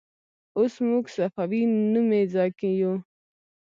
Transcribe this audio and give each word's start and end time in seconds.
اوس 0.57 0.73
موږ 0.87 1.05
صفوي 1.15 1.61
نومې 1.93 2.21
ځای 2.33 2.49
کې 2.59 2.69
یو. 2.81 2.93